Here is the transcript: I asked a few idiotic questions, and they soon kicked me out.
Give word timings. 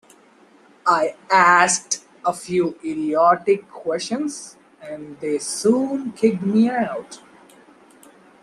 I 0.87 1.13
asked 1.31 2.03
a 2.25 2.33
few 2.33 2.71
idiotic 2.83 3.69
questions, 3.69 4.55
and 4.81 5.19
they 5.19 5.37
soon 5.37 6.13
kicked 6.13 6.41
me 6.41 6.71
out. 6.71 7.21